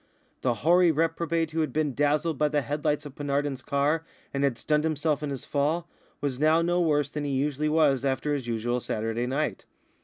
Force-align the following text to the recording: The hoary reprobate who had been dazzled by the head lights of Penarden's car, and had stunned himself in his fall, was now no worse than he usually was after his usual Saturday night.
The 0.41 0.55
hoary 0.65 0.89
reprobate 0.91 1.51
who 1.51 1.61
had 1.61 1.71
been 1.71 1.93
dazzled 1.93 2.39
by 2.39 2.47
the 2.47 2.63
head 2.63 2.83
lights 2.83 3.05
of 3.05 3.13
Penarden's 3.13 3.61
car, 3.61 4.03
and 4.33 4.43
had 4.43 4.57
stunned 4.57 4.83
himself 4.83 5.21
in 5.21 5.29
his 5.29 5.45
fall, 5.45 5.87
was 6.21 6.39
now 6.39 6.63
no 6.63 6.81
worse 6.81 7.11
than 7.11 7.23
he 7.23 7.29
usually 7.31 7.69
was 7.69 8.03
after 8.03 8.33
his 8.33 8.47
usual 8.47 8.79
Saturday 8.79 9.27
night. 9.27 9.65